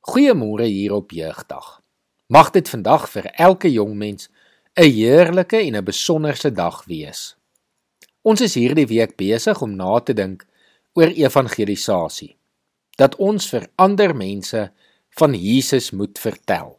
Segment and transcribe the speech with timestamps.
[0.00, 1.82] Goeiemôre hier op Jeugdag.
[2.26, 4.30] Mag dit vandag vir elke jong mens
[4.72, 7.36] 'n heerlike en 'n besonderse dag wees.
[8.22, 10.46] Ons is hierdie week besig om na te dink
[10.94, 12.36] oor evangelisasie.
[12.96, 14.72] Dat ons vir ander mense
[15.10, 16.78] van Jesus moet vertel.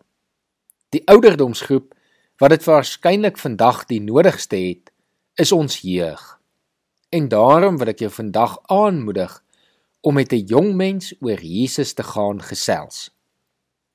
[0.89, 1.93] Die ouderdomsgroep
[2.37, 4.91] wat dit waarskynlik vandag die nodigste het,
[5.35, 6.39] is ons jeug.
[7.09, 9.43] En daarom wil ek jou vandag aanmoedig
[10.01, 13.11] om met 'n jong mens oor Jesus te gaan gesels.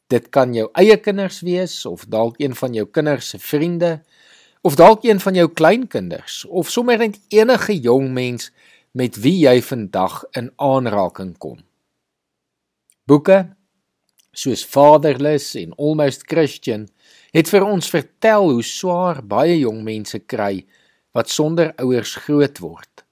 [0.06, 4.02] Dit kan jou eie kinders wees of dalk een van jou kinders se vriende
[4.62, 8.52] of dalk een van jou kleinkinders of sommer net enige jong mens
[8.92, 11.58] met wie jy vandag in aanraking kom.
[13.04, 13.56] Boeke
[14.32, 16.88] soos Fatherless en Almost Christian
[17.30, 20.66] het vir ons vertel hoe swaar baie jong mense kry
[21.16, 23.04] wat sonder ouers groot word.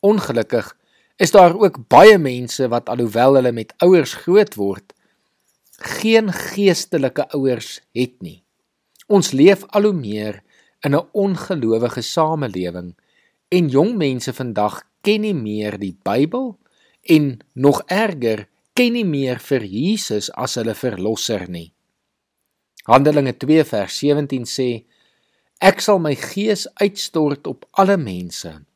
[0.00, 0.77] Ongelukkig
[1.18, 4.94] is daar ook baie mense wat alhoewel hulle met ouers groot word,
[5.78, 8.42] geen geestelike ouers het nie.
[9.10, 10.42] Ons leef al hoe meer
[10.86, 12.94] in 'n ongelowige samelewing
[13.48, 16.58] en jong mense vandag ken nie meer die Bybel
[17.02, 21.72] en nog erger ken nie meer vir Jesus as hulle verlosser nie.
[22.84, 24.84] Handelinge 2 vers 17 sê
[25.60, 28.67] ek sal my gees uitstort op alle mense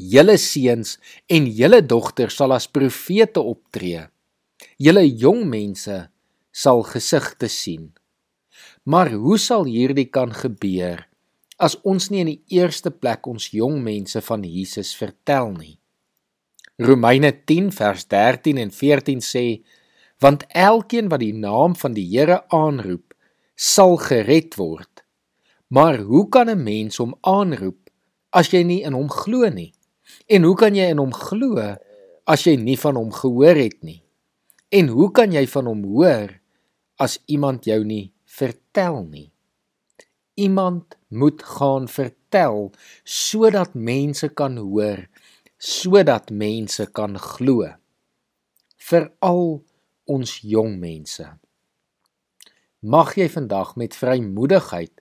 [0.00, 0.96] julle seuns
[1.28, 4.06] en julle dogters sal as profete optree.
[4.80, 5.96] Julle jong mense
[6.52, 7.90] sal gesigte sien.
[8.84, 11.06] Maar hoe sal hierdie kan gebeur
[11.60, 15.76] as ons nie in die eerste plek ons jong mense van Jesus vertel nie?
[16.80, 19.44] Romeine 10 vers 13 en 14 sê
[20.24, 23.12] want elkeen wat die naam van die Here aanroep
[23.56, 25.04] sal gered word.
[25.68, 27.90] Maar hoe kan 'n mens hom aanroep
[28.32, 29.72] as jy nie in hom glo nie?
[30.30, 31.58] En hoe kan jy in hom glo
[32.30, 34.00] as jy nie van hom gehoor het nie?
[34.70, 36.36] En hoe kan jy van hom hoor
[37.00, 39.30] as iemand jou nie vertel nie?
[40.38, 42.70] Iemand moet gaan vertel
[43.04, 45.04] sodat mense kan hoor,
[45.58, 47.66] sodat mense kan glo.
[48.80, 49.60] Veral
[50.10, 51.26] ons jong mense.
[52.80, 54.94] Mag jy vandag met vrymoedigheid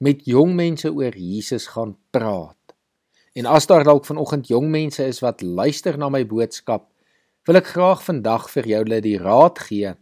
[0.00, 2.59] met jong mense oor Jesus gaan praat.
[3.32, 6.88] En as daar dalk vanoggend jong mense is wat luister na my boodskap,
[7.46, 9.94] wil ek graag vandag vir jou hulle die raad gee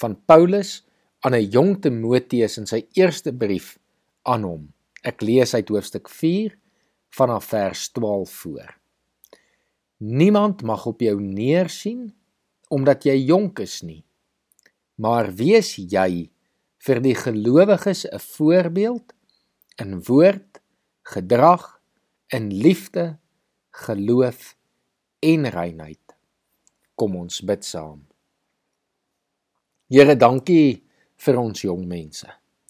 [0.00, 0.82] van Paulus
[1.24, 3.78] aan 'n jong Timoteus in sy eerste brief
[4.22, 4.72] aan hom.
[5.02, 6.58] Ek lees uit hoofstuk 4
[7.10, 8.74] vanaf vers 12 voor.
[9.98, 12.14] Niemand mag op jou neersien
[12.68, 14.04] omdat jy jonk is nie.
[14.94, 16.30] Maar wees jy
[16.78, 19.14] vir die gelowiges 'n voorbeeld
[19.78, 20.60] in woord,
[21.02, 21.75] gedrag
[22.28, 23.18] in liefde,
[23.70, 24.56] geloof
[25.18, 26.16] en reinheid.
[26.94, 28.00] Kom ons bid saam.
[29.92, 30.82] Here, dankie
[31.22, 32.26] vir ons jong mense.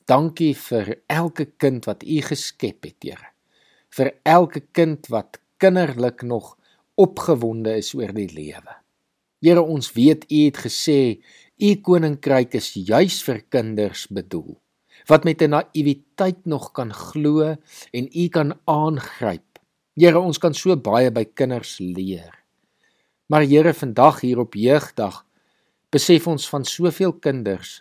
[0.07, 3.33] Dankie vir elke kind wat U geskep het, Here.
[3.97, 6.57] Vir elke kind wat kinderlik nog
[7.01, 8.77] opgewonde is oor die lewe.
[9.41, 11.01] Here, ons weet U het gesê
[11.57, 14.59] U koninkryk is juis vir kinders bedoel
[15.07, 17.57] wat met 'n naïwiteit nog kan glo
[17.93, 19.46] en U kan aangryp
[19.97, 22.35] Here, ons kan so baie by kinders leer.
[23.33, 25.23] Maar Here, vandag hier op jeugdag
[25.89, 27.81] besef ons van soveel kinders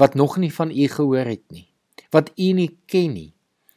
[0.00, 1.66] wat nog nie van U gehoor het nie,
[2.16, 3.32] wat U nie ken nie.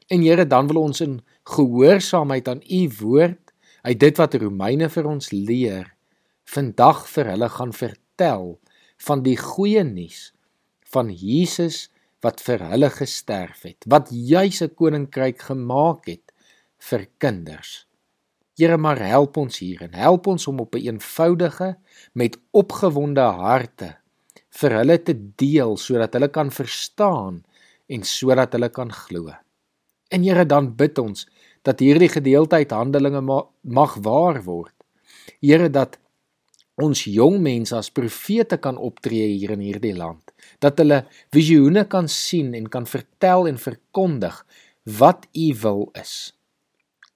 [0.07, 1.19] En Here, dan wil ons in
[1.51, 3.51] gehoorsaamheid aan U woord,
[3.83, 5.89] uit dit wat Romeine vir ons leer,
[6.47, 8.53] vandag vir hulle gaan vertel
[9.03, 10.29] van die goeie nuus
[10.93, 11.89] van Jesus
[12.23, 16.32] wat vir hulle gesterf het, wat juis 'n koninkryk gemaak het
[16.89, 17.83] vir kinders.
[18.59, 21.77] Here maar help ons hier en help ons om op 'n eenvoudige
[22.13, 23.95] met opgewonde harte
[24.49, 27.43] vir hulle te deel sodat hulle kan verstaan
[27.87, 29.33] en sodat hulle kan glo.
[30.09, 31.27] En Here dan bid ons
[31.63, 33.21] dat hierdie gedeelte uit Handelinge
[33.61, 34.75] mag waar word.
[35.41, 35.97] Here dat
[36.81, 42.07] ons jong mense as profete kan optree hier in hierdie land, dat hulle visioene kan
[42.09, 44.45] sien en kan vertel en verkondig
[44.99, 46.33] wat u wil is.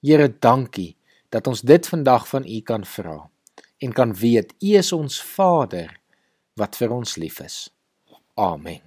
[0.07, 0.95] Here, dankie
[1.35, 3.17] dat ons dit vandag van U kan vra
[3.83, 5.91] en kan weet U is ons Vader
[6.55, 7.65] wat vir ons lief is.
[8.39, 8.86] Amen.